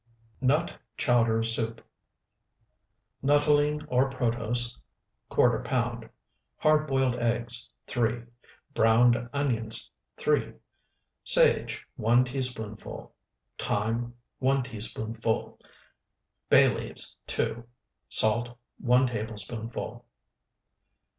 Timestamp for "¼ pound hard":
5.31-6.87